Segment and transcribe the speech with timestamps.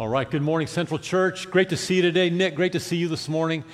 [0.00, 1.50] All right, good morning, Central Church.
[1.50, 2.30] Great to see you today.
[2.30, 3.64] Nick, great to see you this morning.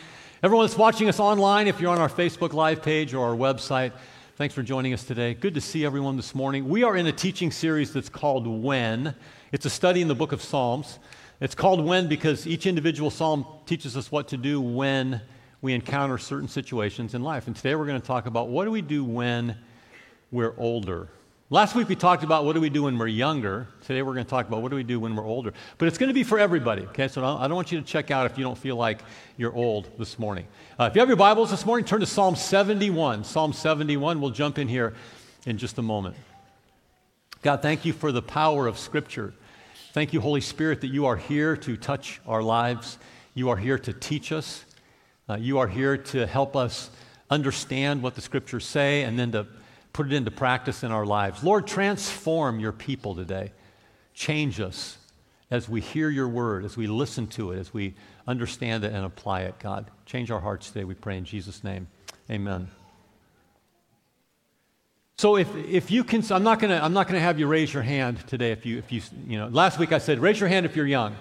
[0.43, 3.93] Everyone that's watching us online, if you're on our Facebook Live page or our website,
[4.37, 5.35] thanks for joining us today.
[5.35, 6.67] Good to see everyone this morning.
[6.67, 9.15] We are in a teaching series that's called When.
[9.53, 10.99] It's a study in the book of Psalms.
[11.43, 15.21] It's called When because each individual psalm teaches us what to do when
[15.61, 17.49] we encounter certain situations in life.
[17.49, 19.59] And today we're going to talk about what do we do when
[20.31, 21.11] we're older.
[21.55, 23.69] Last week we talked about what do we do when we're younger.
[23.83, 25.53] Today we're going to talk about what do we do when we're older.
[25.79, 27.07] But it's going to be for everybody, okay?
[27.07, 29.03] So I don't want you to check out if you don't feel like
[29.37, 30.49] you're old this morning.
[30.81, 33.23] Uh, if you have your Bibles this morning, turn to Psalm 71.
[33.23, 34.95] Psalm 71, we'll jump in here
[35.47, 36.17] in just a moment.
[37.41, 39.33] God, thank you for the power of Scripture.
[39.93, 42.99] Thank you, Holy Spirit, that you are here to touch our lives.
[43.35, 44.65] You are here to teach us.
[45.29, 46.91] Uh, you are here to help us
[47.31, 49.47] understand what the Scriptures say and then to
[49.95, 51.43] put it into practice in our lives.
[51.43, 53.53] Lord, transform your people today.
[54.13, 54.99] Change us
[55.51, 57.95] as we hear your word, as we listen to it, as we
[58.27, 59.91] understand it and apply it, God.
[60.05, 61.87] Change our hearts today, we pray in Jesus' name.
[62.29, 62.69] Amen.
[65.17, 67.85] So if, if you can, I'm not gonna I'm not gonna have you raise your
[67.85, 68.51] hand today.
[68.51, 70.89] If you if you you know last week I said raise your hand if you're
[70.89, 71.15] young.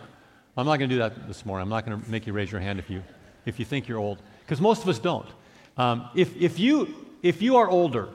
[0.58, 1.64] I'm not gonna do that this morning.
[1.64, 3.04] I'm not gonna make you raise your hand if you
[3.46, 5.28] if you think you're old because most of us don't.
[5.78, 8.10] Um, if if you if you are older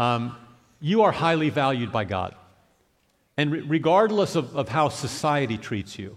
[0.00, 0.34] um,
[0.80, 2.34] you are highly valued by God.
[3.36, 6.16] And re- regardless of, of, how society treats you,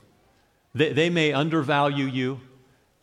[0.74, 2.40] they, they may undervalue you,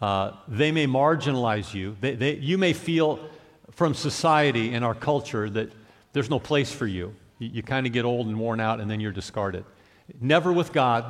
[0.01, 3.21] uh, they may marginalize you, they, they, you may feel
[3.73, 5.71] from society and our culture that
[6.15, 7.15] there's no place for you.
[7.39, 9.67] You, you kind of get old and worn out and then you're discarded.
[10.19, 11.05] Never with God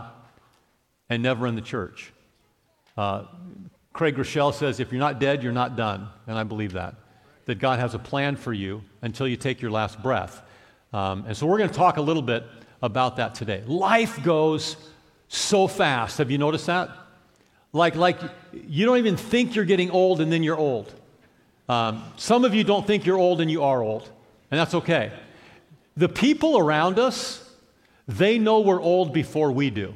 [1.09, 2.13] and never in the church.
[2.97, 3.27] Uh,
[3.93, 6.09] Craig Groeschel says, if you're not dead, you're not done.
[6.27, 6.97] And I believe that
[7.51, 10.41] that God has a plan for you until you take your last breath.
[10.93, 12.45] Um, and so we're going to talk a little bit
[12.81, 13.63] about that today.
[13.67, 14.77] Life goes
[15.27, 16.19] so fast.
[16.19, 16.91] Have you noticed that?
[17.73, 18.19] Like, like
[18.53, 20.95] you don't even think you're getting old and then you're old.
[21.69, 24.09] Um, some of you don't think you're old and you are old,
[24.51, 25.13] and that's okay.
[25.97, 27.49] The people around us,
[28.09, 29.95] they know we're old before we do.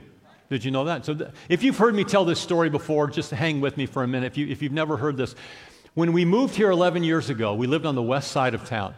[0.51, 1.05] Did you know that?
[1.05, 4.05] So, th- if you've heard me tell this story before, just hang with me for
[4.05, 4.27] a minute.
[4.27, 5.35] If, you, if you've never heard this,
[5.95, 8.95] when we moved here 11 years ago, we lived on the west side of town.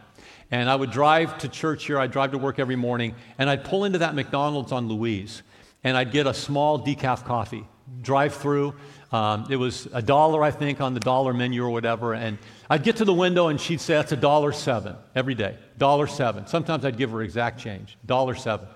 [0.49, 3.63] And I would drive to church here, I'd drive to work every morning, and I'd
[3.63, 5.43] pull into that McDonald's on Louise,
[5.83, 7.67] and I'd get a small decaf coffee,
[8.01, 8.73] drive through.
[9.11, 12.13] Um, it was a dollar, I think, on the dollar menu or whatever.
[12.13, 12.37] And
[12.69, 15.57] I'd get to the window, and she'd say, That's a dollar seven every day.
[15.77, 16.47] Dollar seven.
[16.47, 17.97] Sometimes I'd give her exact change.
[18.05, 18.67] Dollar seven.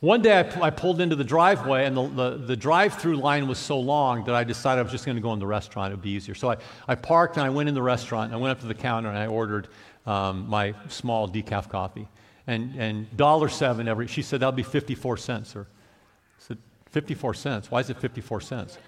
[0.00, 3.58] One day I, pulled into the driveway, and the, the, the drive through line was
[3.58, 5.92] so long that I decided I was just going to go in the restaurant.
[5.92, 6.34] It would be easier.
[6.34, 6.56] So I,
[6.88, 8.32] I parked and I went in the restaurant.
[8.32, 9.68] and I went up to the counter and I ordered
[10.06, 12.08] um, my small decaf coffee.
[12.46, 15.66] And, and $1.07 every, she said, that'll be 54 cents, sir.
[15.68, 17.70] I said, 54 cents?
[17.70, 18.78] Why is it 54 cents?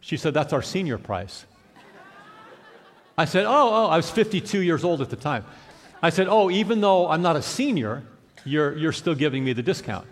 [0.00, 1.46] She said, that's our senior price.
[3.16, 5.46] I said, oh, oh, I was 52 years old at the time.
[6.02, 8.02] I said, oh, even though I'm not a senior,
[8.44, 10.06] you're, you're still giving me the discount.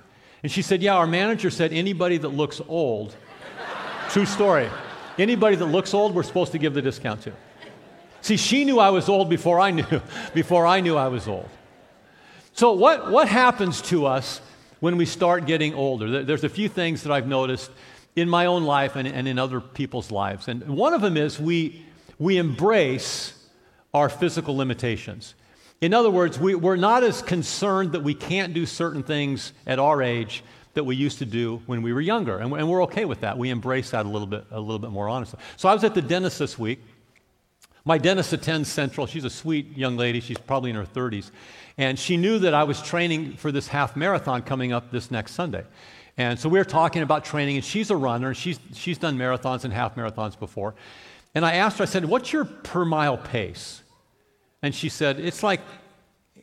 [0.47, 3.17] And she said, Yeah, our manager said anybody that looks old,
[4.11, 4.71] true story,
[5.19, 7.33] anybody that looks old, we're supposed to give the discount to.
[8.21, 10.01] See, she knew I was old before I knew,
[10.35, 11.49] before I knew I was old.
[12.53, 14.41] So, what, what happens to us
[14.79, 16.23] when we start getting older?
[16.23, 17.73] There's a few things that I've noticed
[18.15, 20.47] in my own life and, and in other people's lives.
[20.47, 21.85] And one of them is we,
[22.21, 23.35] we embrace
[23.93, 25.35] our physical limitations.
[25.81, 29.79] In other words, we, we're not as concerned that we can't do certain things at
[29.79, 30.43] our age
[30.75, 32.39] that we used to do when we were younger.
[32.39, 33.37] And, and we're okay with that.
[33.37, 35.39] We embrace that a little bit, a little bit more honestly.
[35.57, 36.81] So I was at the dentist this week.
[37.85, 39.07] My dentist attends Central.
[39.07, 40.21] She's a sweet young lady.
[40.21, 41.31] She's probably in her 30s.
[41.79, 45.33] And she knew that I was training for this half marathon coming up this next
[45.33, 45.65] Sunday.
[46.19, 48.33] And so we were talking about training, and she's a runner.
[48.35, 50.75] She's, she's done marathons and half marathons before.
[51.35, 53.83] And I asked her, I said, What's your per mile pace?
[54.67, 55.61] And she said, It's like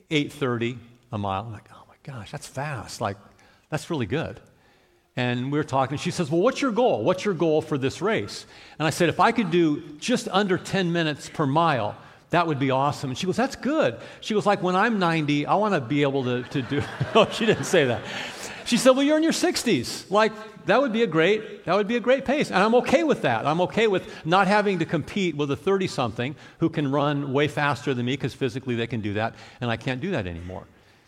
[0.09, 0.77] 8.30
[1.11, 1.43] a mile.
[1.43, 3.01] I'm like, oh my gosh, that's fast.
[3.01, 3.17] Like,
[3.69, 4.39] that's really good.
[5.17, 5.97] And we were talking.
[5.97, 7.03] She says, Well, what's your goal?
[7.03, 8.45] What's your goal for this race?
[8.79, 11.97] And I said, If I could do just under 10 minutes per mile,
[12.29, 13.09] that would be awesome.
[13.09, 13.99] And she goes, That's good.
[14.21, 16.81] She goes, Like when I'm 90, I want to be able to, to do.
[17.13, 18.03] no, she didn't say that.
[18.65, 20.09] She said, Well, you're in your 60s.
[20.09, 20.31] Like,
[20.65, 22.49] that would be a great, that would be a great pace.
[22.49, 23.45] And I'm okay with that.
[23.45, 27.47] I'm okay with not having to compete with a 30 something who can run way
[27.47, 30.65] faster than me because physically they can do that, and I can't do that anymore.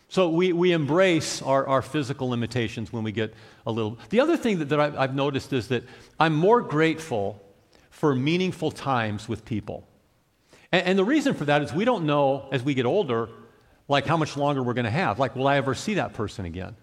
[0.08, 3.34] So we, we embrace our, our physical limitations when we get
[3.66, 3.98] a little.
[4.10, 5.84] The other thing that, that I've, I've noticed is that
[6.20, 7.42] I'm more grateful
[7.90, 9.88] for meaningful times with people.
[10.72, 13.30] And, and the reason for that is we don't know as we get older,
[13.88, 15.18] like how much longer we're going to have.
[15.18, 16.76] Like, will I ever see that person again?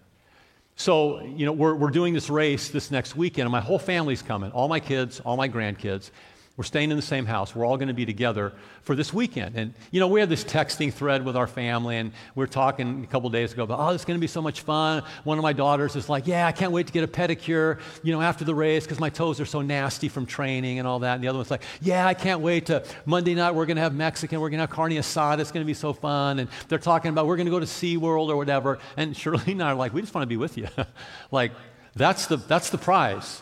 [0.75, 4.21] So, you know, we're, we're doing this race this next weekend, and my whole family's
[4.21, 6.09] coming all my kids, all my grandkids.
[6.55, 7.55] We're staying in the same house.
[7.55, 8.53] We're all going to be together
[8.83, 9.55] for this weekend.
[9.55, 13.03] And, you know, we had this texting thread with our family, and we are talking
[13.03, 15.01] a couple days ago about, oh, it's going to be so much fun.
[15.23, 18.11] One of my daughters is like, yeah, I can't wait to get a pedicure, you
[18.11, 21.15] know, after the race because my toes are so nasty from training and all that.
[21.15, 23.81] And the other one's like, yeah, I can't wait to Monday night, we're going to
[23.81, 26.37] have Mexican, we're going to have carne asada, it's going to be so fun.
[26.37, 28.77] And they're talking about, we're going to go to SeaWorld or whatever.
[28.95, 30.67] And Shirley and I are like, we just want to be with you.
[31.31, 31.51] like,
[31.95, 33.41] that's the, that's the prize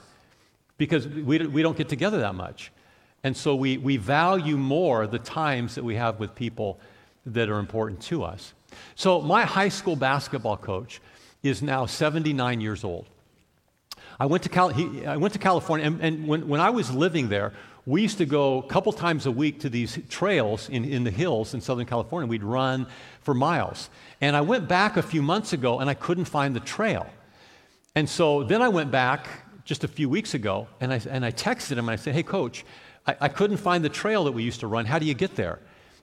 [0.78, 2.72] because we, we don't get together that much.
[3.24, 6.80] And so we, we value more the times that we have with people
[7.26, 8.54] that are important to us.
[8.96, 11.02] So my high school basketball coach
[11.44, 13.06] is now 79 years old.
[14.20, 16.92] I went to, Cal- he, I went to California, and, and when, when I was
[16.92, 17.54] living there,
[17.86, 21.12] we used to go a couple times a week to these trails in, in the
[21.12, 22.28] hills in Southern California.
[22.28, 22.86] We'd run
[23.22, 23.90] for miles.
[24.20, 27.08] And I went back a few months ago and I couldn't find the trail.
[27.96, 29.28] And so then I went back
[29.66, 32.24] just a few weeks ago and I, and I texted him and I said, Hey,
[32.24, 32.66] coach,
[33.06, 34.86] I, I couldn't find the trail that we used to run.
[34.86, 35.60] How do you get there?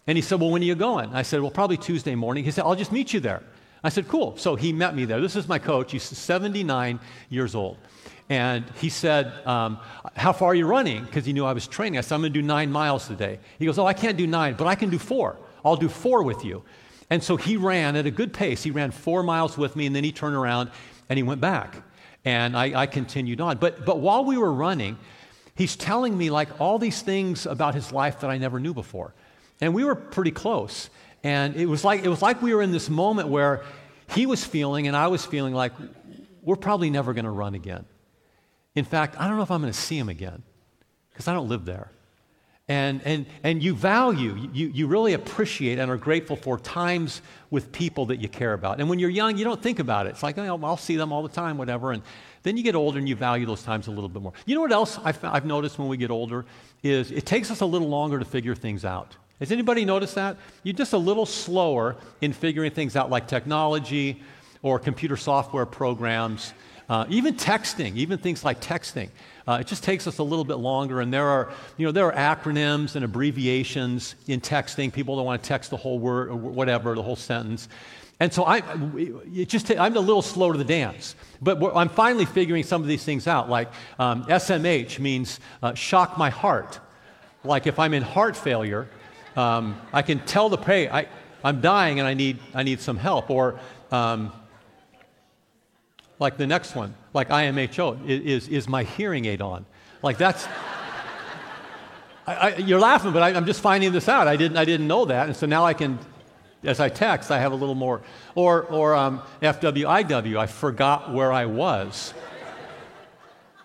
[0.06, 1.14] And he said, Well, when are you going?
[1.14, 2.44] I said, Well, probably Tuesday morning.
[2.44, 3.42] He said, I'll just meet you there.
[3.84, 4.36] I said, Cool.
[4.36, 5.20] So he met me there.
[5.20, 5.92] This is my coach.
[5.92, 6.98] He's 79
[7.28, 7.78] years old.
[8.30, 9.78] And he said, um,
[10.16, 11.04] How far are you running?
[11.04, 11.98] Because he knew I was training.
[11.98, 13.38] I said, I'm going to do nine miles today.
[13.58, 15.36] He goes, Oh, I can't do nine, but I can do four.
[15.64, 16.62] I'll do four with you.
[17.10, 18.62] And so he ran at a good pace.
[18.62, 20.70] He ran four miles with me, and then he turned around
[21.08, 21.82] and he went back.
[22.24, 23.56] And I, I continued on.
[23.58, 24.98] But, but while we were running,
[25.58, 29.12] he's telling me like all these things about his life that I never knew before.
[29.60, 30.88] And we were pretty close.
[31.24, 33.64] And it was like, it was like we were in this moment where
[34.14, 35.72] he was feeling and I was feeling like
[36.42, 37.84] we're probably never going to run again.
[38.76, 40.44] In fact, I don't know if I'm going to see him again
[41.10, 41.90] because I don't live there.
[42.70, 47.72] And, and, and you value, you, you really appreciate and are grateful for times with
[47.72, 48.78] people that you care about.
[48.78, 50.10] And when you're young, you don't think about it.
[50.10, 51.92] It's like, oh, I'll see them all the time, whatever.
[51.92, 52.02] And
[52.42, 54.34] then you get older and you value those times a little bit more.
[54.44, 56.44] You know what else I've, I've noticed when we get older
[56.82, 59.16] is it takes us a little longer to figure things out.
[59.40, 60.36] Has anybody noticed that?
[60.62, 64.22] You're just a little slower in figuring things out, like technology
[64.62, 66.52] or computer software programs,
[66.88, 69.08] uh, even texting, even things like texting.
[69.48, 72.12] Uh, it just takes us a little bit longer, and there are, you know, there
[72.12, 74.92] are acronyms and abbreviations in texting.
[74.92, 77.66] People don't want to text the whole word or whatever, the whole sentence.
[78.20, 78.62] And so I,
[79.32, 81.14] it just, I'm a little slow to the dance.
[81.40, 83.48] But I'm finally figuring some of these things out.
[83.48, 86.78] Like um, SMH means uh, shock my heart.
[87.42, 88.86] Like if I'm in heart failure,
[89.34, 91.06] um, I can tell the, hey, I,
[91.42, 93.30] I'm dying and I need, I need some help.
[93.30, 93.58] Or
[93.92, 94.30] um,
[96.18, 99.66] like the next one, like IMHO, is, is my hearing aid on?
[100.02, 100.46] Like that's.
[102.28, 104.28] I, I, you're laughing, but I, am just finding this out.
[104.28, 105.26] I didn't, I didn't know that.
[105.26, 105.98] And so now I can,
[106.62, 108.02] as I text, I have a little more.
[108.36, 112.14] Or, or um, FWIW, I forgot where I was.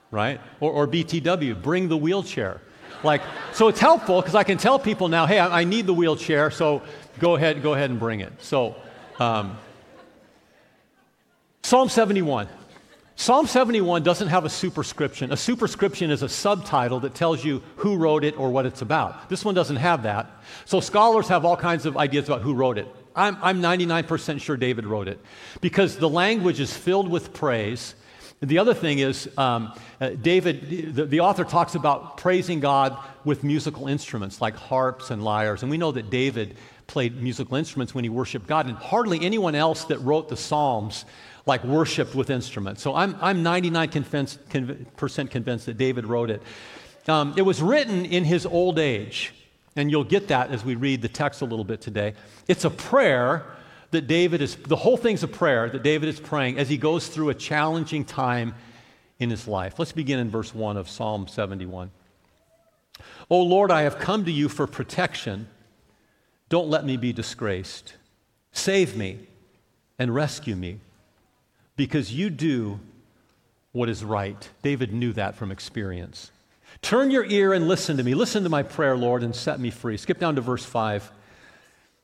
[0.09, 0.41] Right?
[0.59, 2.59] Or, or BTW, bring the wheelchair.
[3.03, 3.21] Like,
[3.51, 6.49] so it's helpful because I can tell people now, hey, I, I, need the wheelchair,
[6.49, 6.81] so
[7.19, 8.33] go ahead, go ahead and bring it.
[8.41, 8.75] So,
[9.19, 9.57] um,
[11.63, 12.47] Psalm 71.
[13.15, 15.31] Psalm 71 doesn't have a superscription.
[15.31, 19.29] A superscription is a subtitle that tells you who wrote it or what it's about.
[19.29, 20.29] This one doesn't have that.
[20.65, 22.87] So scholars have all kinds of ideas about who wrote it.
[23.15, 25.19] I'm, I'm 99% sure David wrote it
[25.61, 27.93] because the language is filled with praise.
[28.41, 29.71] The other thing is, um,
[30.01, 35.23] uh, David, the, the author talks about praising God with musical instruments like harps and
[35.23, 35.61] lyres.
[35.61, 36.57] And we know that David
[36.87, 41.05] played musical instruments when he worshiped God, and hardly anyone else that wrote the Psalms
[41.45, 42.81] like worshiped with instruments.
[42.81, 46.41] So I'm, I'm 99% convinced, conv- convinced that David wrote it.
[47.07, 49.33] Um, it was written in his old age,
[49.75, 52.13] and you'll get that as we read the text a little bit today.
[52.47, 53.45] It's a prayer
[53.91, 57.07] that David is, the whole thing's a prayer that David is praying as he goes
[57.07, 58.55] through a challenging time
[59.19, 59.77] in his life.
[59.77, 61.91] Let's begin in verse 1 of Psalm 71.
[63.29, 65.47] O Lord, I have come to you for protection.
[66.49, 67.95] Don't let me be disgraced.
[68.51, 69.19] Save me
[69.99, 70.79] and rescue me
[71.75, 72.79] because you do
[73.71, 74.49] what is right.
[74.61, 76.31] David knew that from experience.
[76.81, 78.13] Turn your ear and listen to me.
[78.13, 79.97] Listen to my prayer, Lord, and set me free.
[79.97, 81.11] Skip down to verse 5.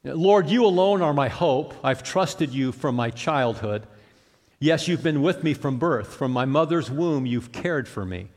[0.03, 1.73] Lord, you alone are my hope.
[1.83, 3.85] I've trusted you from my childhood.
[4.59, 6.13] Yes, you've been with me from birth.
[6.13, 8.27] From my mother's womb, you've cared for me.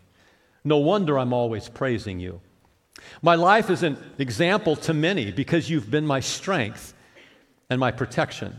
[0.64, 2.40] No wonder I'm always praising you.
[3.20, 6.94] My life is an example to many because you've been my strength
[7.70, 8.58] and my protection.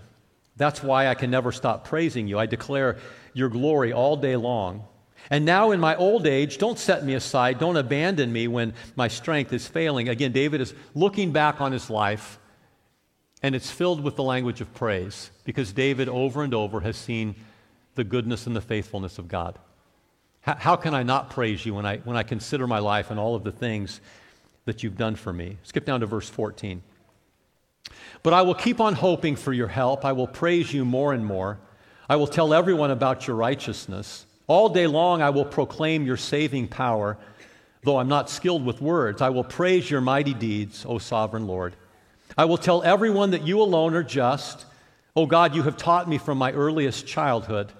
[0.55, 2.37] That's why I can never stop praising you.
[2.37, 2.97] I declare
[3.33, 4.85] your glory all day long.
[5.29, 7.59] And now in my old age, don't set me aside.
[7.59, 10.09] Don't abandon me when my strength is failing.
[10.09, 12.39] Again, David is looking back on his life,
[13.41, 17.35] and it's filled with the language of praise because David over and over has seen
[17.95, 19.57] the goodness and the faithfulness of God.
[20.41, 23.33] How, can I not praise you when I, when I consider my life and all
[23.33, 24.01] of the things
[24.65, 25.57] that you've done for me?
[25.63, 26.83] Skip down to verse 14.
[28.21, 30.05] But I will keep on hoping for your help.
[30.05, 31.59] I will praise you more and more.
[32.07, 34.25] I will tell everyone about your righteousness.
[34.47, 37.17] All day long I will proclaim your saving power,
[37.83, 39.21] though I'm not skilled with words.
[39.21, 41.75] I will praise your mighty deeds, O sovereign Lord.
[42.37, 44.65] I will tell everyone that you alone are just.
[45.15, 47.71] O God, you have taught me from my earliest childhood,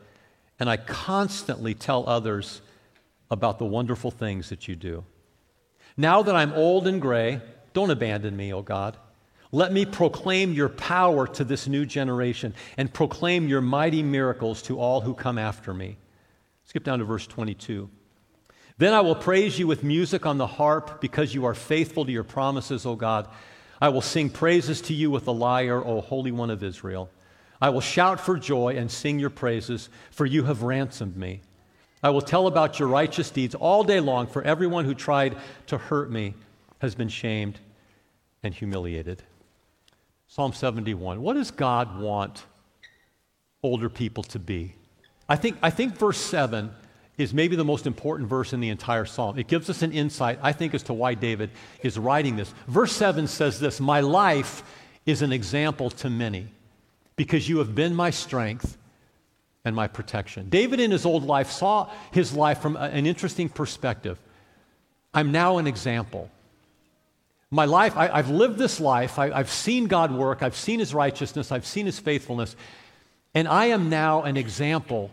[0.60, 2.62] and I constantly tell others
[3.32, 5.04] about the wonderful things that you do.
[5.98, 7.42] Now that I'm old and gray,
[7.74, 8.98] don't abandon me, O God.
[9.54, 14.80] Let me proclaim your power to this new generation and proclaim your mighty miracles to
[14.80, 15.98] all who come after me.
[16.66, 17.88] Skip down to verse 22.
[18.80, 22.12] Then I will praise you with music on the harp because you are faithful to
[22.12, 23.28] your promises, O God.
[23.80, 27.12] I will sing praises to you with the lyre, O Holy One of Israel.
[27.62, 31.42] I will shout for joy and sing your praises, for you have ransomed me.
[32.02, 35.78] I will tell about your righteous deeds all day long, for everyone who tried to
[35.78, 36.34] hurt me
[36.80, 37.60] has been shamed
[38.42, 39.22] and humiliated.
[40.34, 41.22] Psalm 71.
[41.22, 42.46] What does God want
[43.62, 44.74] older people to be?
[45.30, 46.72] I think, I think verse 7
[47.20, 49.38] is maybe the most important verse in the entire psalm.
[49.38, 51.52] It gives us an insight, I think, as to why David
[51.84, 52.52] is writing this.
[52.68, 54.64] Verse 7 says this My life
[55.06, 56.48] is an example to many
[57.16, 58.76] because you have been my strength
[59.66, 60.50] and my protection.
[60.50, 64.18] David, in his old life, saw his life from an interesting perspective.
[65.14, 66.32] I'm now an example
[67.54, 70.94] my life, I, have lived this life, I, I've seen God work, I've seen His
[70.94, 72.56] righteousness, I've seen His faithfulness,
[73.36, 75.12] and I am now an example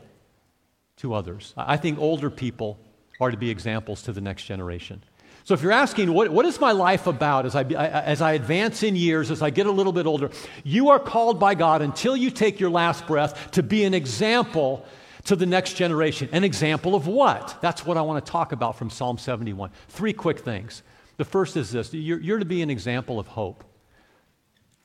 [0.97, 1.52] to others.
[1.56, 2.78] I think older people
[3.20, 5.02] are to be examples to the next generation.
[5.44, 8.82] So if you're asking, what, what is my life about as I, as I advance
[8.82, 10.30] in years, as I get a little bit older,
[10.64, 14.85] you are called by God until you take your last breath to be an example
[15.25, 16.28] to the next generation.
[16.32, 17.59] An example of what?
[17.61, 19.70] That's what I want to talk about from Psalm 71.
[19.88, 20.82] Three quick things.
[21.21, 23.62] The first is this you're, you're to be an example of hope.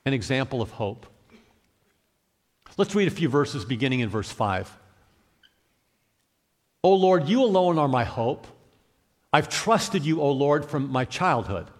[0.04, 1.06] An example of hope.
[2.75, 4.70] Let's read a few verses beginning in verse 5.
[6.84, 8.48] O Lord, you alone are my hope.
[9.32, 11.72] I've trusted you, O Lord, from my childhood.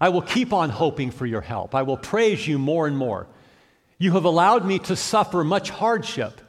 [0.00, 1.72] I will keep on hoping for your help.
[1.72, 3.28] I will praise you more and more.
[3.98, 6.40] You have allowed me to suffer much hardship,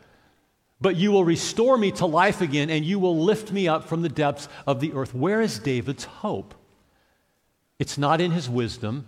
[0.82, 4.02] but you will restore me to life again and you will lift me up from
[4.02, 5.14] the depths of the earth.
[5.14, 6.56] Where is David's hope?
[7.80, 9.06] It's not in his wisdom,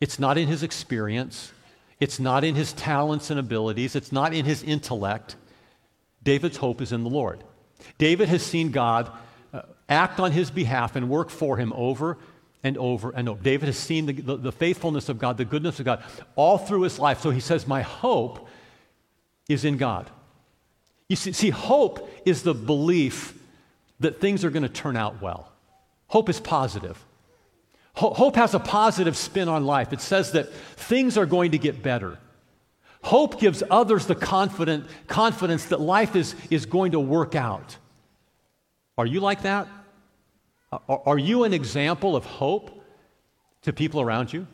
[0.00, 1.52] it's not in his experience,
[2.00, 5.36] it's not in his talents and abilities, it's not in his intellect.
[6.22, 7.42] David's hope is in the Lord.
[7.96, 9.10] David has seen God
[9.52, 12.18] uh, act on his behalf and work for him over
[12.62, 13.40] and over and over.
[13.40, 16.02] David has seen the, the, the, faithfulness of God, the goodness of God,
[16.36, 17.20] all through his life.
[17.20, 18.48] So he says, My hope
[19.48, 20.10] is in God.
[21.08, 23.34] You see, see hope is the belief
[24.00, 25.50] that things are going to turn out well.
[26.08, 27.02] Hope is positive.
[27.98, 29.92] Hope has a positive spin on life.
[29.92, 32.16] It says that things are going to get better.
[33.02, 37.76] Hope gives others the confident, confidence that life is, is going to work out.
[38.96, 39.66] Are you like that?
[40.70, 42.84] Are, are you an example of hope
[43.62, 44.46] to people around you?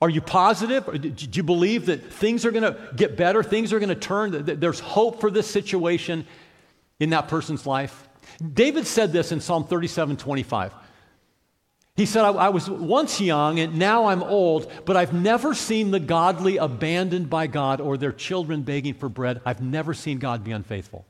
[0.00, 0.86] Are you positive?
[1.02, 3.42] Do you believe that things are going to get better?
[3.42, 4.30] Things are going to turn?
[4.30, 6.24] That there's hope for this situation
[7.00, 8.08] in that person's life?
[8.54, 10.72] David said this in Psalm 37 25.
[11.96, 15.90] He said, I, I, was once young and now I'm old, but I've never seen
[15.90, 19.40] the godly abandoned by God or their children begging for bread.
[19.46, 21.06] I've never seen God be unfaithful.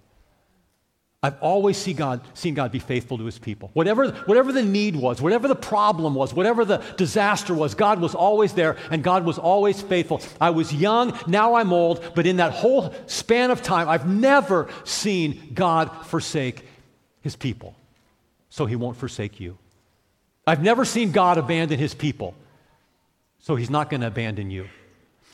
[1.25, 3.71] I've always seen God, seen God be faithful to his people.
[3.73, 8.15] Whatever, whatever the need was, whatever the problem was, whatever the disaster was, God was
[8.15, 10.23] always there and God was always faithful.
[10.41, 14.69] I was young, now I'm old, but in that whole span of time, I've never
[14.85, 16.65] seen God forsake
[17.23, 17.75] his people.
[18.51, 19.59] So he won't forsake you.
[20.47, 22.35] I've never seen God abandon his people,
[23.41, 24.69] so he's not going to abandon you.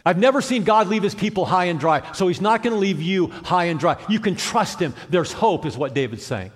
[0.04, 2.78] I've never seen God leave his people high and dry, so he's not going to
[2.78, 4.02] leave you high and dry.
[4.08, 4.94] You can trust him.
[5.10, 6.50] There's hope, is what David's saying.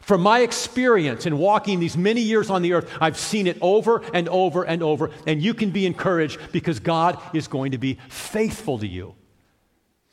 [0.00, 4.02] From my experience in walking these many years on the earth, I've seen it over
[4.14, 7.98] and over and over, and you can be encouraged because God is going to be
[8.08, 9.14] faithful to you.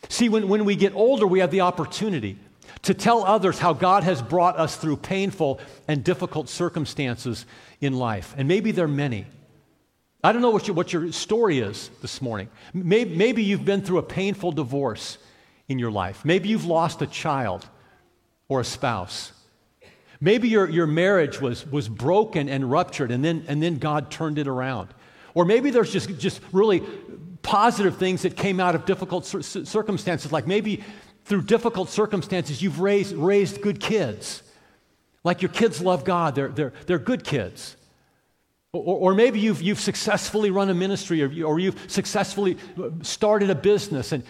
[0.10, 2.38] See, when, when we get older, we have the opportunity
[2.84, 7.46] to tell others how God has brought us through painful and difficult circumstances
[7.82, 8.34] in life.
[8.38, 9.26] And maybe there are many.
[10.24, 12.50] I don't know what your, what your story is this morning.
[12.74, 15.18] Maybe, maybe you've been through a painful divorce
[15.68, 16.26] in your life.
[16.26, 17.68] Maybe you've lost a child
[18.48, 19.32] or a spouse.
[20.20, 24.38] Maybe your, your marriage was, was broken and ruptured, and then, and then God turned
[24.38, 24.90] it around.
[25.34, 26.82] Or maybe there's just, just really
[27.42, 30.84] positive things that came out of difficult circumstances, like maybe
[31.30, 34.42] through difficult circumstances, you've raised, raised good kids.
[35.24, 37.78] Like your kids love God, they're, they're, they're good kids.
[38.74, 42.58] Or, or, maybe you've, you've successfully run a ministry or, you, or you've successfully
[43.04, 44.24] started a business and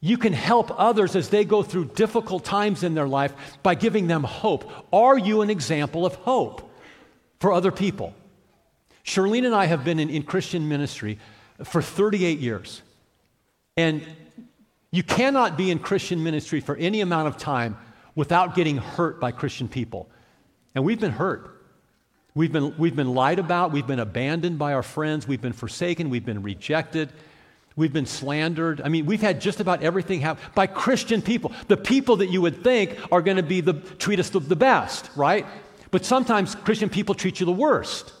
[0.00, 4.06] you can help others as they go through difficult times in their life by giving
[4.06, 4.70] them hope.
[4.92, 6.70] Are you an example of hope
[7.40, 8.14] for other people?
[9.04, 11.18] Charlene and I have been in, in Christian ministry
[11.64, 12.82] for 38 years.
[13.76, 14.06] And
[14.90, 17.76] you cannot be in Christian ministry for any amount of time
[18.14, 20.08] without getting hurt by Christian people.
[20.74, 21.52] And we've been hurt.
[22.34, 23.72] We've been, we've been lied about.
[23.72, 25.26] We've been abandoned by our friends.
[25.26, 26.10] We've been forsaken.
[26.10, 27.10] We've been rejected.
[27.76, 28.80] We've been slandered.
[28.82, 31.52] I mean, we've had just about everything happen by Christian people.
[31.68, 34.56] The people that you would think are going to be the, treat us the, the
[34.56, 35.46] best, right?
[35.90, 38.12] But sometimes Christian people treat you the worst.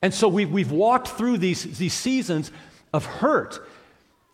[0.00, 2.50] And so we've, we've walked through these, these seasons
[2.94, 3.66] of hurt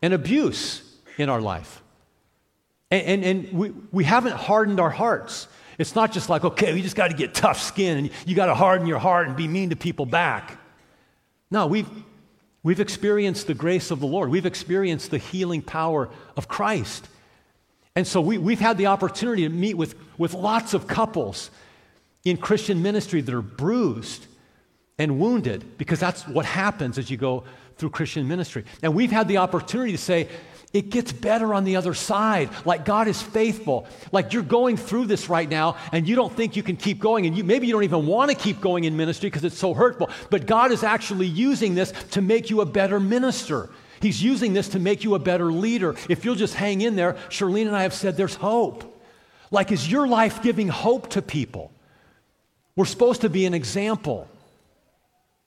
[0.03, 0.83] and abuse
[1.19, 1.83] in our life.
[2.91, 5.49] And, and, and we, we haven't hardened our hearts.
[5.79, 8.47] It's not just like, okay, we just got to get tough skin and you got
[8.47, 10.59] to harden your heart and be mean to people back.
[11.51, 11.89] No, we've,
[12.63, 17.09] we've experienced the grace of the Lord, we've experienced the healing power of Christ.
[17.97, 21.51] And so we, we've had the opportunity to meet with, with lots of couples
[22.25, 24.27] in Christian ministry that are bruised
[24.99, 27.45] and wounded because that's what happens as you go
[27.77, 28.65] through Christian ministry.
[28.83, 30.29] And we've had the opportunity to say,
[30.75, 32.51] it gets better on the other side.
[32.65, 33.87] Like God is faithful.
[34.11, 37.27] Like you're going through this right now and you don't think you can keep going.
[37.27, 39.73] And you, maybe you don't even want to keep going in ministry because it's so
[39.73, 40.11] hurtful.
[40.31, 43.71] But God is actually using this to make you a better minister.
[44.01, 45.95] He's using this to make you a better leader.
[46.09, 48.91] If you'll just hang in there, Charlene and I have said there's hope.
[49.53, 51.71] Like, is your life giving hope to people?
[52.75, 54.29] We're supposed to be an example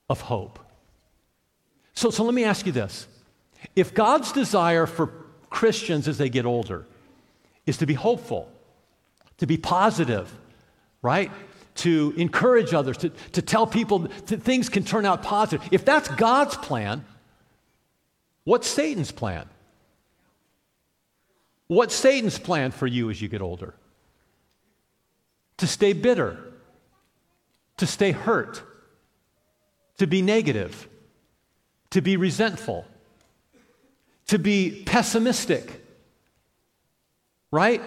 [0.08, 0.58] of hope.
[1.92, 3.06] So, so let me ask you this
[3.74, 5.12] if God's desire for
[5.50, 6.86] Christians as they get older
[7.66, 8.50] is to be hopeful,
[9.38, 10.32] to be positive,
[11.02, 11.30] right?
[11.76, 15.66] To encourage others, to, to tell people that things can turn out positive.
[15.70, 17.04] If that's God's plan,
[18.44, 19.48] what's Satan's plan?
[21.66, 23.74] What's Satan's plan for you as you get older?
[25.58, 26.38] To stay bitter,
[27.76, 28.62] to stay hurt,
[29.98, 30.88] to be negative,
[31.90, 32.86] to be resentful
[34.28, 35.84] to be pessimistic,
[37.50, 37.82] right?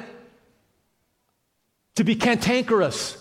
[1.95, 3.17] To be cantankerous.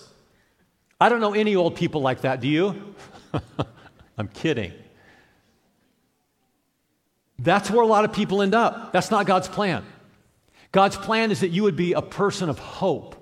[1.01, 2.95] I don't know any old people like that, do you?
[4.19, 4.73] I'm kidding.
[7.39, 8.93] That's where a lot of people end up.
[8.93, 9.85] That's not God's plan.
[10.73, 13.17] God's plan is that you would be a person of hope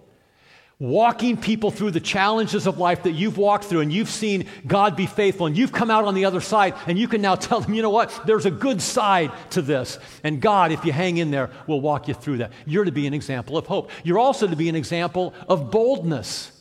[0.81, 4.95] walking people through the challenges of life that you've walked through and you've seen God
[4.95, 7.61] be faithful and you've come out on the other side and you can now tell
[7.61, 9.99] them, you know what, there's a good side to this.
[10.23, 12.53] And God, if you hang in there, will walk you through that.
[12.64, 13.91] You're to be an example of hope.
[14.05, 16.53] You're also to be an example of boldness.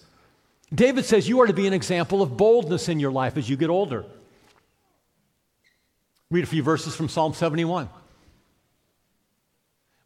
[0.74, 3.56] David says you are to be an example of boldness in your life as you
[3.56, 4.04] get older.
[6.32, 7.88] Read a few verses from Psalm 71.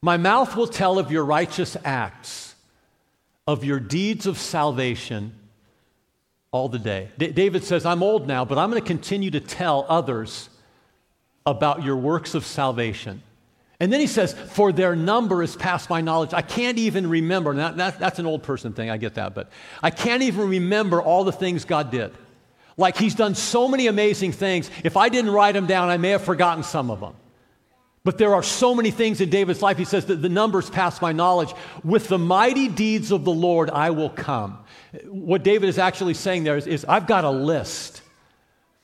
[0.02, 2.51] My mouth will tell of your righteous acts
[3.48, 5.34] of your deeds of salvation
[6.52, 7.10] all the day.
[7.18, 10.50] D- David says, I'm old now, but I'm going to continue to tell others
[11.46, 13.24] about your works of salvation.
[13.80, 16.34] And then he says, For their number is past my knowledge.
[16.34, 17.56] I can't even remember.
[17.56, 19.50] That, that, that's an old person thing, I get that, but
[19.82, 22.14] I can't even remember all the things God did.
[22.78, 24.70] Like he's done so many amazing things.
[24.84, 27.16] If I didn't write them down, I may have forgotten some of them.
[28.04, 29.78] But there are so many things in David's life.
[29.78, 31.54] He says that the numbers pass my knowledge.
[31.84, 34.58] With the mighty deeds of the Lord, I will come.
[35.06, 38.02] What David is actually saying there is, is I've got a list.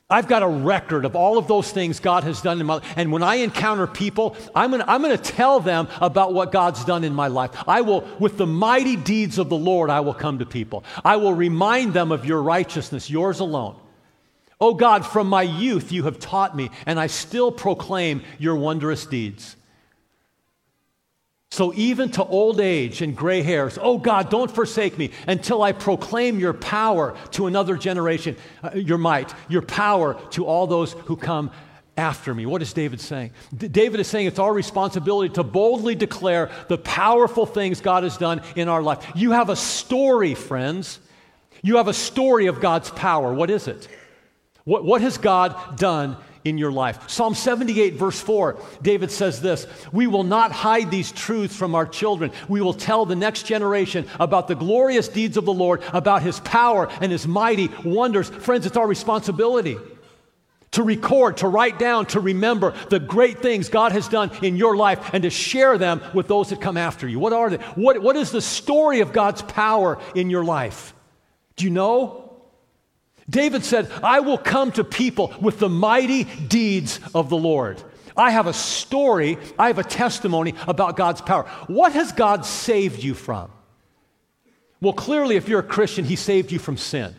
[0.09, 2.93] I've got a record of all of those things God has done in my life.
[2.95, 7.03] And when I encounter people, I'm going I'm to tell them about what God's done
[7.03, 7.51] in my life.
[7.67, 10.85] I will, with the mighty deeds of the Lord, I will come to people.
[11.03, 13.75] I will remind them of your righteousness, yours alone.
[14.59, 19.05] Oh God, from my youth you have taught me, and I still proclaim your wondrous
[19.05, 19.55] deeds.
[21.49, 25.71] So, even to old age and gray hairs, oh God, don't forsake me until I
[25.71, 31.15] proclaim your power to another generation, uh, your might, your power to all those who
[31.15, 31.51] come
[31.95, 32.45] after me.
[32.45, 33.31] What is David saying?
[33.55, 38.17] D- David is saying it's our responsibility to boldly declare the powerful things God has
[38.17, 39.05] done in our life.
[39.15, 40.99] You have a story, friends.
[41.63, 43.33] You have a story of God's power.
[43.33, 43.87] What is it?
[44.67, 47.09] What, what has God done in your life?
[47.09, 51.85] Psalm 78, verse 4, David says this We will not hide these truths from our
[51.85, 52.33] children.
[52.49, 56.41] We will tell the next generation about the glorious deeds of the Lord, about his
[56.41, 58.27] power and his mighty wonders.
[58.27, 59.77] Friends, it's our responsibility
[60.71, 64.75] to record, to write down, to remember the great things God has done in your
[64.75, 67.19] life and to share them with those that come after you.
[67.19, 67.57] What are they?
[67.75, 70.93] What, what is the story of God's power in your life?
[71.55, 72.26] Do you know?
[73.29, 77.81] David said, I will come to people with the mighty deeds of the Lord.
[78.15, 81.43] I have a story, I have a testimony about God's power.
[81.67, 83.51] What has God saved you from?
[84.81, 87.15] Well, clearly, if you're a Christian, He saved you from sin.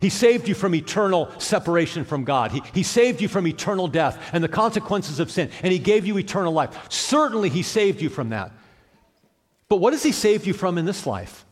[0.00, 2.52] He saved you from eternal separation from God.
[2.52, 6.06] He, he saved you from eternal death and the consequences of sin, and He gave
[6.06, 6.90] you eternal life.
[6.90, 8.52] Certainly, He saved you from that.
[9.68, 11.44] But what has He saved you from in this life?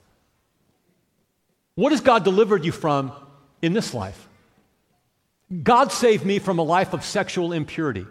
[1.75, 3.13] What has God delivered you from
[3.63, 4.29] in this life?
[5.63, 8.07] God saved me from a life of sexual impurity.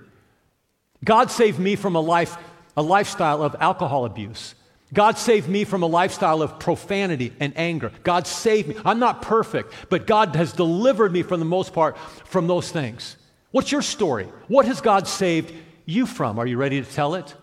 [1.03, 2.37] God saved me from a life,
[2.77, 4.55] a lifestyle of alcohol abuse.
[4.93, 7.91] God saved me from a lifestyle of profanity and anger.
[8.03, 8.75] God saved me.
[8.83, 13.15] I'm not perfect, but God has delivered me, for the most part, from those things.
[13.51, 14.27] What's your story?
[14.47, 15.53] What has God saved
[15.85, 16.37] you from?
[16.39, 17.33] Are you ready to tell it?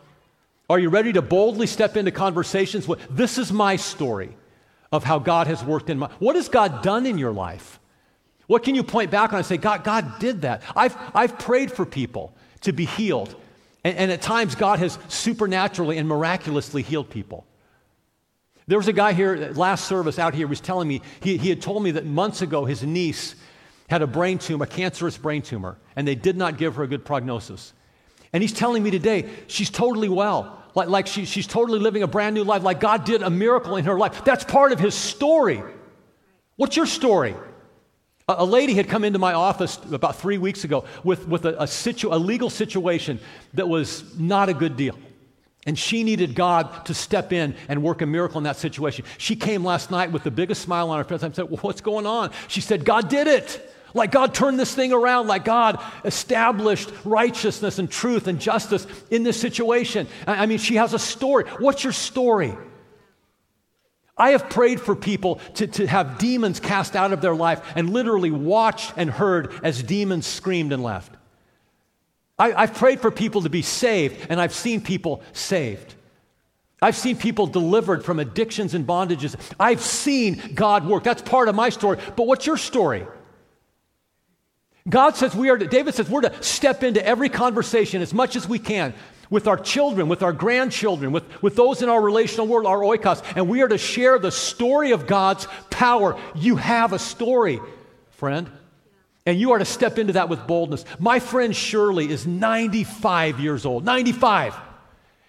[0.71, 4.37] Are you ready to boldly step into conversations with, this is my story
[4.93, 7.78] of how God has worked in my What has God done in your life?
[8.49, 10.63] What can you point back on and say, God, God did that?
[10.75, 13.35] I've, I've prayed for people to be healed.
[13.85, 17.47] And, and at times, God has supernaturally and miraculously healed people.
[18.67, 21.51] There was a guy here, uh, last service out here, was telling me, he, he
[21.51, 23.35] had told me that months ago his niece
[23.89, 26.89] had a brain tumor, a cancerous brain tumor, and they did not give her a
[26.89, 27.75] good prognosis.
[28.33, 32.07] And he's telling me today she's totally well, like, like she, she's totally living a
[32.07, 34.25] brand new life, like God did a miracle in her life.
[34.25, 35.63] That's part of his story.
[36.57, 37.35] What's your story?
[38.29, 41.67] A lady had come into my office about three weeks ago with, with a, a,
[41.67, 43.21] situ, a legal situation
[43.55, 44.99] that was not a good deal.
[45.67, 49.05] And she needed God to step in and work a miracle in that situation.
[49.17, 51.23] She came last night with the biggest smile on her face.
[51.23, 52.31] I said, well, What's going on?
[52.49, 53.75] She said, God did it.
[53.95, 59.23] Like God turned this thing around, like God established righteousness and truth and justice in
[59.23, 60.07] this situation.
[60.27, 61.45] I mean, she has a story.
[61.59, 62.55] What's your story?
[64.19, 67.91] I have prayed for people to, to have demons cast out of their life and
[67.91, 71.15] literally watched and heard as demons screamed and left.
[72.39, 75.95] I, I've prayed for people to be saved, and I've seen people saved.
[76.81, 79.35] I've seen people delivered from addictions and bondages.
[79.59, 81.03] I've seen God work.
[81.03, 81.99] That's part of my story.
[82.17, 83.07] But what's your story?
[84.89, 88.37] God says we are to, David says we're to step into every conversation as much
[88.37, 88.95] as we can
[89.31, 93.23] with our children, with our grandchildren, with, with those in our relational world, our oikos,
[93.37, 96.19] and we are to share the story of God's power.
[96.35, 97.61] You have a story,
[98.11, 98.51] friend.
[99.27, 100.87] And you are to step into that with boldness.
[100.99, 104.55] My friend Shirley is 95 years old, 95.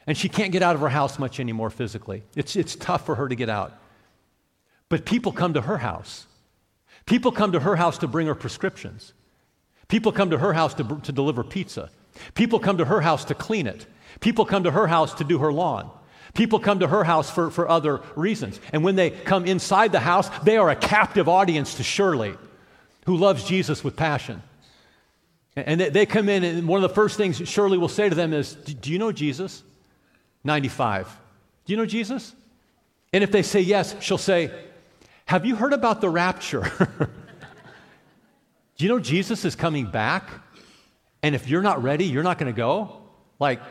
[0.07, 2.23] And she can't get out of her house much anymore physically.
[2.35, 3.73] It's, it's tough for her to get out.
[4.87, 6.25] But people come to her house.
[7.05, 9.13] People come to her house to bring her prescriptions.
[9.87, 11.89] People come to her house to, to deliver pizza.
[12.33, 13.85] People come to her house to clean it.
[14.19, 15.89] People come to her house to do her lawn.
[16.33, 18.59] People come to her house for, for other reasons.
[18.71, 22.35] And when they come inside the house, they are a captive audience to Shirley,
[23.05, 24.43] who loves Jesus with passion.
[25.55, 28.15] And they, they come in, and one of the first things Shirley will say to
[28.15, 29.63] them is, Do you know Jesus?
[30.43, 31.07] 95.
[31.65, 32.33] Do you know Jesus?
[33.11, 34.51] And if they say yes, she'll say,
[35.25, 36.71] Have you heard about the rapture?
[38.77, 40.29] Do you know Jesus is coming back?
[41.21, 43.01] And if you're not ready, you're not going to go?
[43.39, 43.61] Like,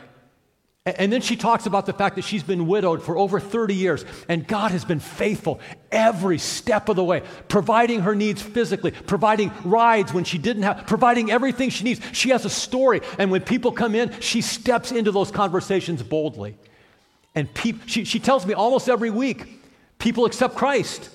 [0.85, 4.05] and then she talks about the fact that she's been widowed for over 30 years,
[4.27, 5.59] and God has been faithful
[5.91, 10.87] every step of the way, providing her needs physically, providing rides when she didn't have,
[10.87, 12.01] providing everything she needs.
[12.13, 16.57] She has a story, and when people come in, she steps into those conversations boldly.
[17.35, 19.61] And pe- she, she tells me almost every week,
[19.99, 21.09] people accept Christ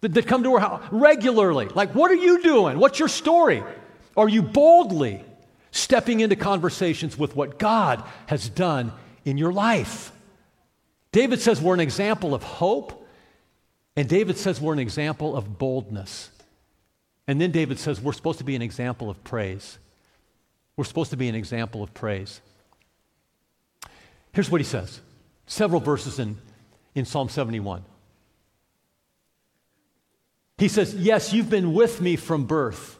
[0.00, 1.66] that, that come to her house regularly.
[1.66, 2.78] Like, what are you doing?
[2.78, 3.62] What's your story?
[4.16, 5.24] Are you boldly
[5.70, 8.92] stepping into conversations with what God has done
[9.24, 10.12] in your life.
[11.12, 13.06] David says we're an example of hope,
[13.96, 16.30] and David says we're an example of boldness.
[17.26, 19.78] And then David says we're supposed to be an example of praise.
[20.76, 22.40] We're supposed to be an example of praise.
[24.32, 25.00] Here's what he says
[25.46, 26.38] several verses in,
[26.94, 27.84] in Psalm 71.
[30.58, 32.98] He says, Yes, you've been with me from birth.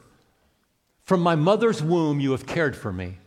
[1.03, 3.17] From my mother's womb, you have cared for me.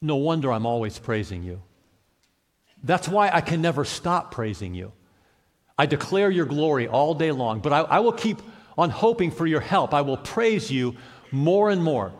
[0.00, 1.62] No wonder I'm always praising you.
[2.82, 4.92] That's why I can never stop praising you.
[5.78, 8.40] I declare your glory all day long, but I, I will keep
[8.78, 9.94] on hoping for your help.
[9.94, 10.96] I will praise you
[11.30, 12.12] more and more.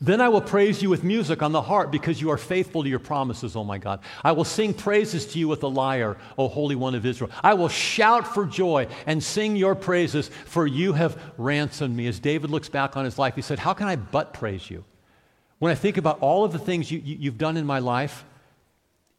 [0.00, 2.88] Then I will praise you with music on the harp because you are faithful to
[2.88, 4.00] your promises, O my God.
[4.22, 7.30] I will sing praises to you with the lyre, O Holy One of Israel.
[7.42, 12.06] I will shout for joy and sing your praises, for you have ransomed me.
[12.06, 14.84] As David looks back on his life, he said, How can I but praise you?
[15.58, 18.24] When I think about all of the things you, you, have done in my life.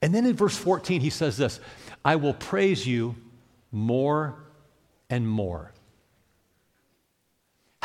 [0.02, 1.60] And then in verse 14, he says this
[2.06, 3.16] I will praise you
[3.72, 4.36] more
[5.10, 5.74] and more.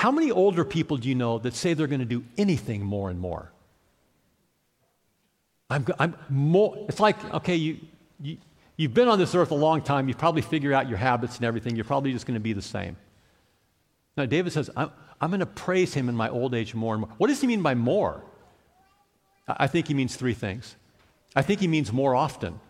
[0.05, 3.09] How many older people do you know that say they're going to do anything more
[3.09, 3.51] and more?
[5.71, 7.79] I'm, I'm more, it's like, okay, you,
[8.21, 8.37] you,
[8.77, 10.07] you've been on this earth a long time.
[10.07, 11.75] You probably figure out your habits and everything.
[11.75, 12.99] You're probably just going to be the same.
[14.15, 14.91] Now, David says, I'm,
[15.23, 17.11] I'm going to praise him in my old age more and more.
[17.17, 18.23] What does he mean by more?
[19.49, 20.77] I think he means three things.
[21.35, 22.61] I think he means more often.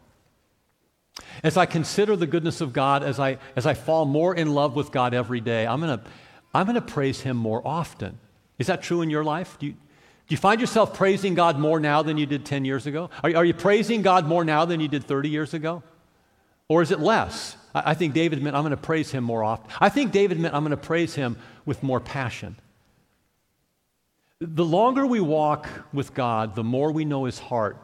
[1.43, 4.77] As I consider the goodness of God, as I, as I fall more in love
[4.77, 6.05] with God every day, I'm going to
[6.55, 8.19] I'm going to praise him more often.
[8.59, 9.59] Is that true in your life?
[9.59, 9.79] Do you, do
[10.29, 13.11] you find yourself praising God more now than you did 10 years ago?
[13.23, 15.83] Are, are you praising God more now than you did 30 years ago?
[16.69, 17.57] Or is it less?
[17.75, 19.71] I, I think David meant I'm going to praise him more often.
[19.81, 21.37] I think David meant I'm going to praise him
[21.67, 22.57] with more passion.
[24.41, 27.77] The longer we walk with God, the more we know his heart,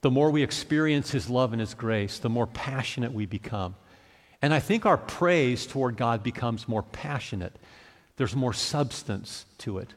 [0.00, 3.74] the more we experience his love and his grace, the more passionate we become.
[4.40, 7.56] And I think our praise toward God becomes more passionate
[8.18, 9.94] there's more substance to it.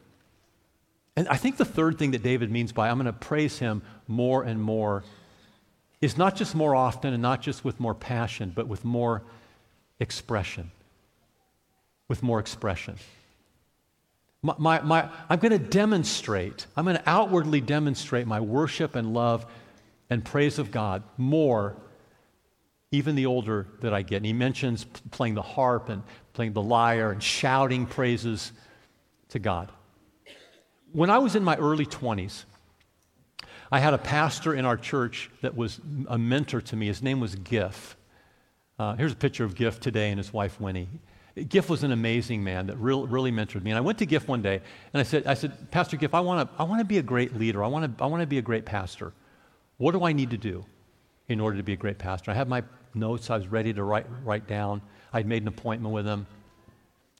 [1.16, 3.82] And I think the third thing that David means by I'm going to praise him
[4.08, 5.04] more and more
[6.00, 9.24] is not just more often and not just with more passion, but with more
[10.00, 10.72] expression.
[12.08, 12.96] With more expression.
[14.42, 19.14] My, my, my, I'm going to demonstrate, I'm going to outwardly demonstrate my worship and
[19.14, 19.46] love
[20.10, 21.76] and praise of God more
[22.92, 24.18] even the older that I get.
[24.18, 28.52] And he mentions playing the harp and playing the lyre and shouting praises
[29.30, 29.72] to God.
[30.92, 32.44] When I was in my early 20s,
[33.72, 36.88] I had a pastor in our church that was a mentor to me.
[36.88, 37.96] His name was Giff.
[38.78, 40.90] Uh, here's a picture of Giff today and his wife Winnie.
[41.48, 43.72] Giff was an amazing man that really, really mentored me.
[43.72, 44.62] And I went to Giff one day
[44.94, 47.38] and I said, I said Pastor Giff, I want to I wanna be a great
[47.38, 47.64] leader.
[47.64, 49.14] I want to I wanna be a great pastor.
[49.78, 50.66] What do I need to do
[51.30, 52.32] in order to be a great pastor?
[52.32, 52.64] I have my
[52.94, 54.82] notes I was ready to write, write down.
[55.14, 56.26] I'd made an appointment with him.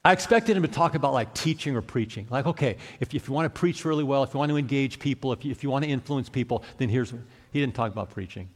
[0.04, 2.28] I expected him to talk about like teaching or preaching.
[2.30, 4.98] Like, okay, if, if you want to preach really well, if you want to engage
[4.98, 7.22] people, if you, if you want to influence people, then here's, what.
[7.52, 8.50] he didn't talk about preaching.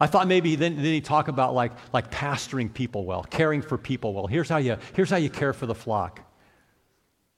[0.00, 3.76] I thought maybe then, then he'd talk about like, like pastoring people well, caring for
[3.76, 4.26] people well.
[4.26, 6.20] Here's how, you, here's how you care for the flock.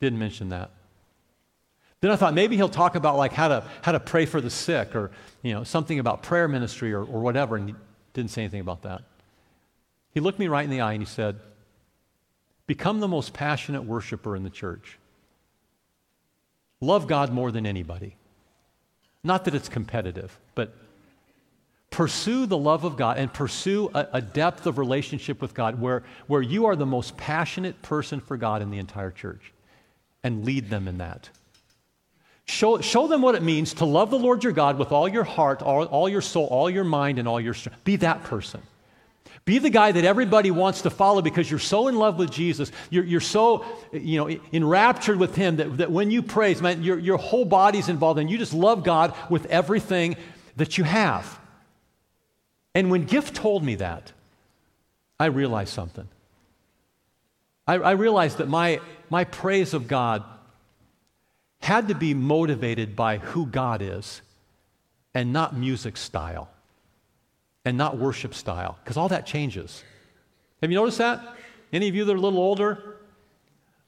[0.00, 0.70] Didn't mention that.
[2.00, 4.50] Then I thought maybe he'll talk about like how to, how to pray for the
[4.50, 5.10] sick or,
[5.42, 7.56] you know, something about prayer ministry or, or whatever.
[7.56, 7.74] And he
[8.12, 9.02] didn't say anything about that.
[10.14, 11.40] He looked me right in the eye and he said,
[12.66, 14.98] Become the most passionate worshiper in the church.
[16.80, 18.16] Love God more than anybody.
[19.22, 20.74] Not that it's competitive, but
[21.90, 26.02] pursue the love of God and pursue a, a, depth of relationship with God where,
[26.26, 29.52] where you are the most passionate person for God in the entire church
[30.22, 31.28] and lead them in that.
[32.46, 35.24] Show, show them what it means to love the Lord your God with all your
[35.24, 37.82] heart, all, all your soul, all your mind, and all your strength.
[37.84, 38.60] Be that person.
[39.44, 42.72] Be the guy that everybody wants to follow because you're so in love with Jesus.
[42.88, 46.98] You're, you're so you know, enraptured with Him that, that when you praise, man, your,
[46.98, 50.16] your whole body's involved and you just love God with everything
[50.56, 51.38] that you have.
[52.74, 54.12] And when Giff told me that,
[55.20, 56.08] I realized something.
[57.66, 60.24] I, I realized that my, my praise of God
[61.60, 64.22] had to be motivated by who God is
[65.14, 66.48] and not music style
[67.64, 69.82] and not worship style, because all that changes.
[70.60, 71.20] Have you noticed that?
[71.72, 72.96] Any of you that are a little older?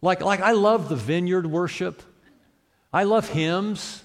[0.02, 2.02] Like, like I love the vineyard worship.
[2.92, 4.02] I love hymns.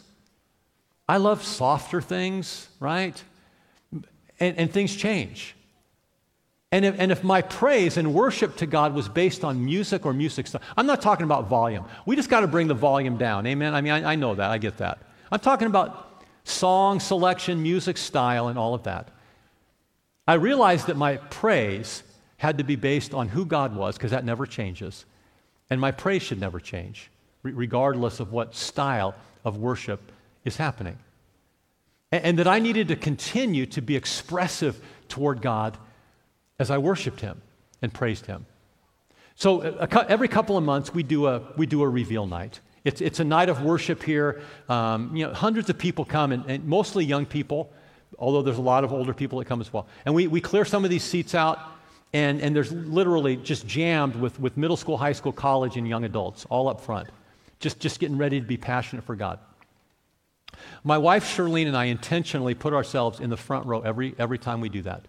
[1.08, 3.22] I love softer things, right?
[4.40, 5.56] And, and things change.
[6.72, 10.14] And if, and if my praise and worship to God was based on music or
[10.14, 11.84] music stuff, I'm not talking about volume.
[12.06, 13.46] We just got to bring the volume down.
[13.46, 13.76] Amen?
[13.76, 14.50] I mean, I, I know that.
[14.50, 15.00] I get that.
[15.32, 19.10] I'm talking about song selection, music style, and all of that.
[20.32, 22.04] I realized that my praise
[22.38, 25.04] had to be based on who God was, because that never changes.
[25.70, 27.12] And my praise should never change,
[27.44, 29.14] regardless of what style
[29.44, 30.00] of worship
[30.46, 30.98] is happening.
[32.14, 35.78] And, and that I needed to continue to be expressive toward God
[36.60, 37.42] as I worshiped him
[37.82, 38.46] and praised him.
[39.36, 42.62] So every couple of months, we do a, we do a reveal night.
[42.86, 44.42] It's, it's a night of worship here.
[44.70, 47.74] Um, you know, hundreds of people come, and, and, mostly young people,
[48.20, 49.88] although there's a lot of older people that come as well.
[50.06, 51.60] And we, we clear some of these seats out,
[52.14, 56.04] and, and there's literally just jammed with, with middle school, high school, college, and young
[56.04, 57.10] adults all up front,
[57.60, 59.40] just, just getting ready to be passionate for God.
[60.84, 64.62] My wife Charlene and I intentionally put ourselves in the front row every, every time
[64.62, 65.08] we do that.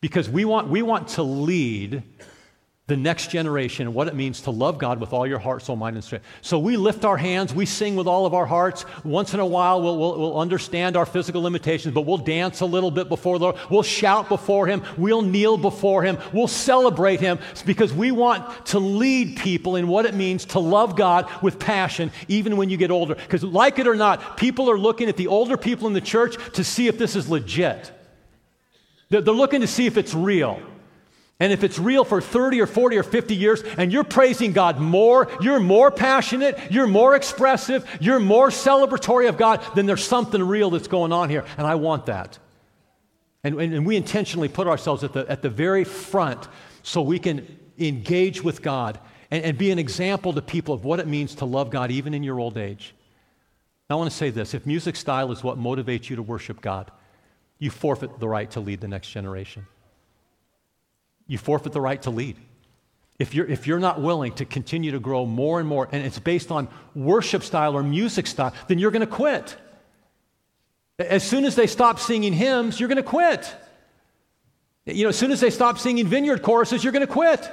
[0.00, 2.02] Because we want, we want to lead
[2.88, 5.76] the next generation and what it means to love God with all your heart, soul,
[5.76, 6.24] mind, and strength.
[6.40, 8.86] So we lift our hands, we sing with all of our hearts.
[9.04, 12.66] Once in a while, we'll, we'll, we'll, understand our physical limitations, but we'll dance a
[12.66, 13.56] little bit before the Lord.
[13.70, 14.82] We'll shout before Him.
[14.96, 16.16] We'll kneel before Him.
[16.32, 20.96] We'll celebrate Him because we want to lead people in what it means to love
[20.96, 23.16] God with passion, even when you get older.
[23.16, 26.36] Because, like it or not, people are looking at the older people in the church
[26.54, 27.92] to see if this is legit.
[29.10, 30.62] They're, they're looking to see if it's real.
[31.40, 34.80] And if it's real for 30 or 40 or 50 years and you're praising God
[34.80, 40.42] more, you're more passionate, you're more expressive, you're more celebratory of God, then there's something
[40.42, 41.44] real that's going on here.
[41.56, 42.38] And I want that.
[43.44, 46.48] And, and, and we intentionally put ourselves at the, at the very front
[46.82, 47.46] so we can
[47.78, 48.98] engage with God
[49.30, 52.14] and, and be an example to people of what it means to love God even
[52.14, 52.96] in your old age.
[53.88, 56.90] I want to say this if music style is what motivates you to worship God,
[57.60, 59.66] you forfeit the right to lead the next generation
[61.28, 62.36] you forfeit the right to lead.
[63.18, 66.18] If you're, if you're not willing to continue to grow more and more, and it's
[66.18, 69.56] based on worship style or music style, then you're going to quit.
[70.98, 73.54] As soon as they stop singing hymns, you're going to quit.
[74.86, 77.48] You know, as soon as they stop singing vineyard choruses, you're going to quit.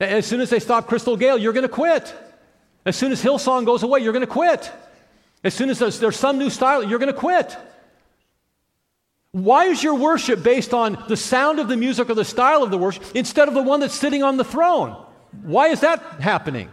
[0.00, 2.14] As soon as they stop Crystal Gayle, you're going to quit.
[2.86, 4.72] As soon as Hillsong goes away, you're going to quit.
[5.44, 7.56] As soon as there's, there's some new style, you're going to quit.
[9.32, 12.70] Why is your worship based on the sound of the music or the style of
[12.70, 14.96] the worship instead of the one that's sitting on the throne?
[15.42, 16.70] Why is that happening?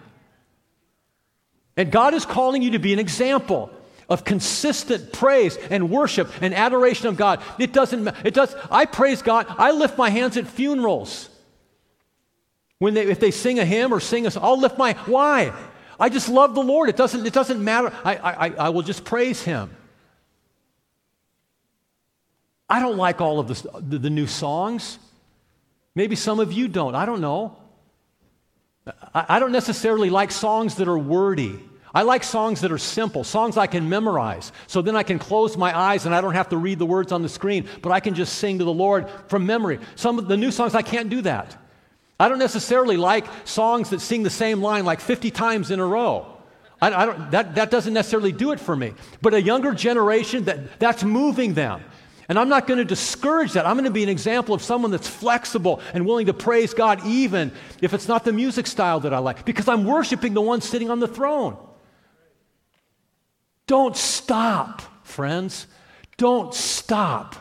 [1.75, 3.69] And God is calling you to be an example
[4.07, 7.41] of consistent praise and worship and adoration of God.
[7.59, 9.47] It doesn't it does I praise God.
[9.49, 11.29] I lift my hands at funerals.
[12.79, 14.37] When they if they sing a hymn or sing us.
[14.37, 15.53] I'll lift my why?
[15.99, 16.87] I just love the Lord.
[16.87, 17.91] It doesn't it doesn't matter.
[18.05, 19.75] I I I will just praise him.
[22.69, 24.97] I don't like all of the, the, the new songs.
[25.93, 26.95] Maybe some of you don't.
[26.95, 27.57] I don't know.
[29.13, 31.59] I, I don't necessarily like songs that are wordy.
[31.93, 34.51] I like songs that are simple, songs I can memorize.
[34.67, 37.13] So then I can close my eyes and I don't have to read the words
[37.13, 39.79] on the screen, but I can just sing to the Lord from memory.
[39.95, 41.55] Some of the new songs, I can't do that.
[42.19, 45.85] I don't necessarily like songs that sing the same line like 50 times in a
[45.85, 46.27] row.
[46.81, 48.93] I, I that, that doesn't necessarily do it for me.
[49.21, 51.81] But a younger generation, that, that's moving them.
[52.27, 53.65] And I'm not going to discourage that.
[53.65, 57.05] I'm going to be an example of someone that's flexible and willing to praise God
[57.05, 60.61] even if it's not the music style that I like, because I'm worshiping the one
[60.61, 61.57] sitting on the throne.
[63.67, 65.67] Don't stop, friends.
[66.17, 67.35] Don't stop.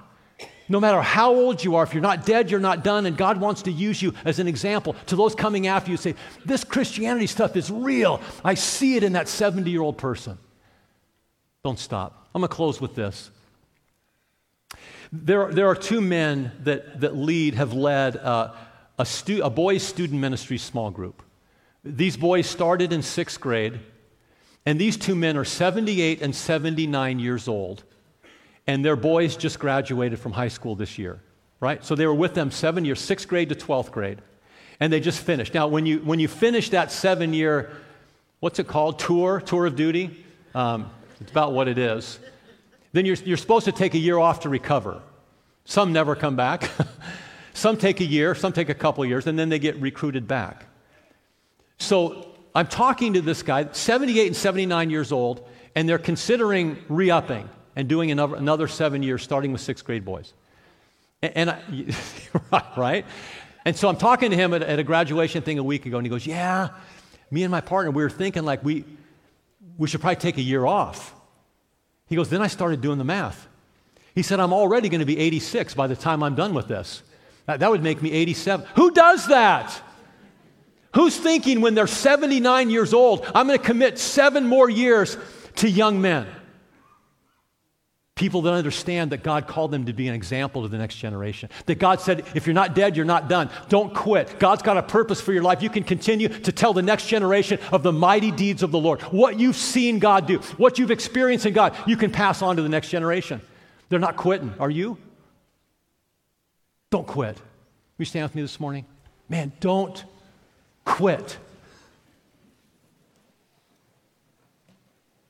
[0.69, 3.39] No matter how old you are, if you're not dead, you're not done, and God
[3.39, 5.99] wants to use you as an example to those coming after you.
[5.99, 8.23] Say, This Christianity stuff is real.
[8.43, 10.39] I see it in that 70 year old person.
[11.63, 12.29] Don't stop.
[12.35, 13.31] I'm going to close with this.
[15.17, 18.53] There, there are two men that, that lead, have led uh,
[18.99, 21.23] a, stu- a boys' student ministry small group.
[21.85, 23.79] These boys started in sixth grade,
[24.67, 27.85] and these two men are 78 and 79 years old,
[28.67, 31.21] and their boys just graduated from high school this year,
[31.61, 31.85] right?
[31.85, 34.19] So they were with them seven years, sixth grade to 12th grade,
[34.81, 35.55] and they just finished.
[35.55, 37.71] Now, when you, when you finish that seven year,
[38.41, 38.99] what's it called?
[38.99, 40.25] Tour, tour of duty?
[40.57, 42.19] Um, it's about what it is
[42.95, 45.03] then you're, you're supposed to take a year off to recover.
[45.65, 46.71] Some never come back.
[47.53, 50.67] some take a year, some take a couple years, and then they get recruited back.
[51.79, 57.11] So I'm talking to this guy, 78 and 79 years old, and they're considering re
[57.11, 60.33] upping and doing another, another seven years, starting with sixth grade boys.
[61.21, 63.05] And, and I, right?
[63.65, 66.07] And so I'm talking to him at, at, a graduation thing a week ago, and
[66.07, 66.69] he goes, Yeah,
[67.29, 68.85] me and my partner, we were thinking like we,
[69.79, 71.13] we should probably take a year off.
[72.07, 73.49] He goes, Then I started doing the math.
[74.15, 77.03] He said, I'm already going to be 86 by the time I'm done with this.
[77.47, 78.67] That, that would make me 87.
[78.77, 79.83] Who does that?
[80.95, 85.17] Who's thinking when they're 79 years old, I'm going to commit seven more years
[85.57, 86.27] to young men?
[88.17, 91.51] People that understand that God called them to be an example to the next generation.
[91.67, 93.51] That God said, if you're not dead, you're not done.
[93.69, 94.39] Don't quit.
[94.39, 95.63] God's got a purpose for your life.
[95.63, 99.03] You can continue to tell the next generation of the mighty deeds of the Lord.
[99.03, 102.63] What you've seen God do, what you've experienced in God, you can pass on to
[102.63, 103.41] the next generation.
[103.89, 104.55] They're not quitting.
[104.61, 104.97] Are you?
[106.91, 107.37] Don't quit.
[107.37, 107.43] Will
[107.99, 108.87] you stand with me this morning?
[109.29, 110.05] Man, don't
[110.85, 111.37] quit.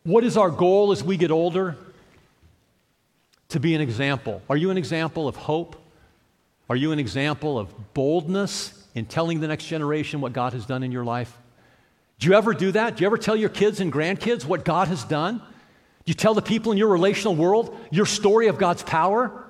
[0.03, 1.79] What is our goal as we get older?
[3.55, 4.43] To be an example.
[4.51, 5.77] Are you an example of hope?
[6.69, 10.83] Are you an example of boldness in telling the next generation what God has done
[10.83, 11.39] in your life?
[12.19, 12.97] Do you ever do that?
[12.97, 15.39] Do you ever tell your kids and grandkids what God has done?
[15.39, 15.45] Do
[16.07, 19.45] you tell the people in your relational world your story of God's power?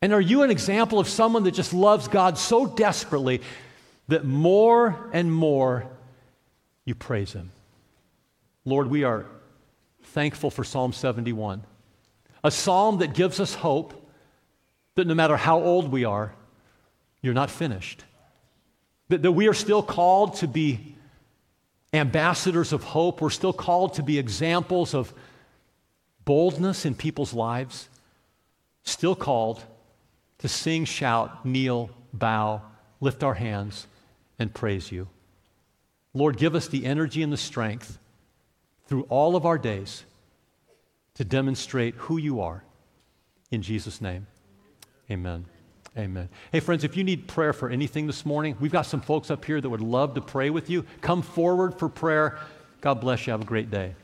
[0.00, 3.40] And are you an example of someone that just loves God so desperately
[4.06, 5.84] that more and more
[6.84, 7.50] you praise Him?
[8.64, 9.26] Lord, we are
[10.04, 11.64] thankful for Psalm 71,
[12.44, 14.08] a psalm that gives us hope
[14.94, 16.32] that no matter how old we are,
[17.20, 18.04] you're not finished.
[19.08, 20.94] That, that we are still called to be
[21.92, 23.20] ambassadors of hope.
[23.20, 25.12] We're still called to be examples of
[26.24, 27.88] boldness in people's lives.
[28.82, 29.62] Still called
[30.38, 32.62] to sing, shout, kneel, bow,
[33.00, 33.86] lift our hands,
[34.38, 35.08] and praise you.
[36.14, 37.98] Lord, give us the energy and the strength
[38.86, 40.04] through all of our days
[41.18, 42.62] to demonstrate who you are.
[43.50, 44.28] In Jesus' name,
[45.10, 45.46] amen.
[45.96, 46.28] Amen.
[46.52, 49.44] Hey, friends, if you need prayer for anything this morning, we've got some folks up
[49.44, 50.84] here that would love to pray with you.
[51.00, 52.38] Come forward for prayer.
[52.80, 53.32] God bless you.
[53.32, 53.94] Have a great day.